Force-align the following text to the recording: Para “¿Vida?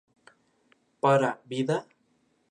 Para 1.03 1.39
“¿Vida? 1.45 1.85